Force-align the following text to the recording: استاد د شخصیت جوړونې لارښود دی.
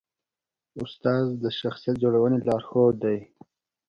استاد 0.81 1.25
د 1.43 1.45
شخصیت 1.59 1.95
جوړونې 2.03 2.37
لارښود 2.47 2.95
دی. 3.03 3.17